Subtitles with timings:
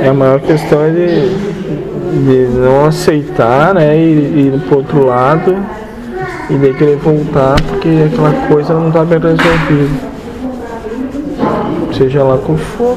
[0.00, 1.28] É a maior questão é de,
[2.24, 3.96] de não aceitar, né?
[3.96, 5.56] E ir pro outro lado
[6.48, 10.16] e daí querer voltar porque aquela coisa não tá bem resolvida.
[11.92, 12.96] Seja lá qual for.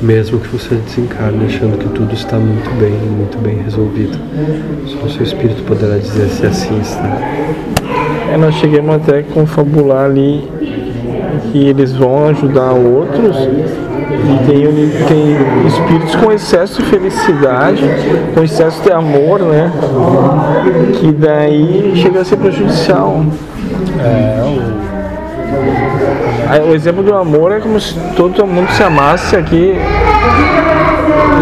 [0.00, 4.16] Mesmo que você desencarne achando que tudo está muito bem, muito bem resolvido.
[4.86, 7.18] Só o seu espírito poderá dizer se assim está.
[8.32, 10.48] É, nós chegamos até a confabular ali
[11.38, 13.88] que eles vão ajudar outros e
[14.46, 14.64] tem,
[15.06, 17.82] tem espíritos com excesso de felicidade,
[18.34, 19.70] com excesso de amor, né?
[20.94, 23.22] Que daí chega a ser prejudicial.
[24.00, 24.40] É,
[26.62, 29.76] o O exemplo do amor é como se todo mundo se amasse aqui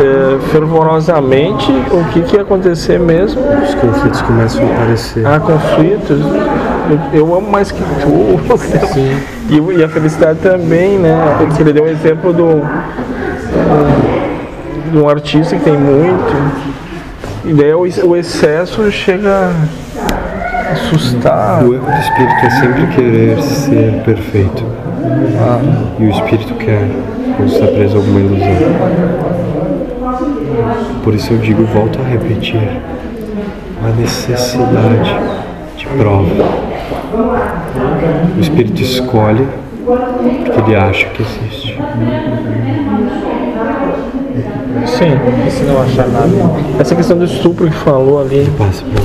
[0.01, 1.71] é, fervorosamente.
[1.91, 3.41] O que, que ia acontecer mesmo?
[3.63, 5.27] Os conflitos começam a aparecer.
[5.27, 6.21] Há conflitos.
[6.89, 9.27] Eu, eu amo mais que tu.
[9.49, 11.15] E, e a felicidade também, né?
[11.39, 12.63] Porque ele deu um exemplo do,
[14.91, 16.35] de um artista que tem muito.
[17.45, 19.53] E daí o, o excesso chega
[20.69, 21.65] a assustar.
[21.65, 24.65] O erro do espírito é sempre querer ser perfeito.
[26.01, 26.89] E o espírito quer,
[27.37, 28.57] quando está preso a alguma ilusão.
[31.05, 32.69] Por isso eu digo, volto a repetir,
[33.85, 35.17] a necessidade
[35.77, 36.27] de prova.
[38.37, 39.47] O espírito escolhe
[39.85, 41.79] porque ele acha que existe.
[44.87, 45.13] Sim.
[45.47, 46.29] e se não achar nada?
[46.79, 48.51] Essa questão do estupro que falou ali.
[48.59, 49.01] Passa por